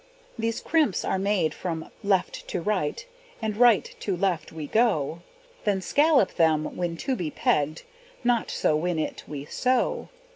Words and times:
These 0.39 0.61
crimps 0.61 1.05
are 1.05 1.19
made 1.19 1.53
from 1.53 1.91
left 2.03 2.47
to 2.47 2.59
right, 2.59 3.05
And 3.39 3.55
right 3.55 3.95
to 3.99 4.17
left 4.17 4.51
we 4.51 4.65
go; 4.65 5.21
Then 5.63 5.79
scallop 5.79 6.37
them, 6.37 6.75
when 6.75 6.97
to 7.05 7.15
be 7.15 7.29
pegged, 7.29 7.83
Not 8.23 8.49
so 8.49 8.75
when 8.75 8.97
it 8.97 9.23
we 9.27 9.45
sew. 9.45 10.09